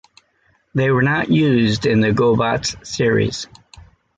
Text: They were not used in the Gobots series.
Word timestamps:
They 0.73 0.89
were 0.89 1.03
not 1.03 1.29
used 1.29 1.85
in 1.85 1.99
the 1.99 2.09
Gobots 2.09 2.87
series. 2.87 3.45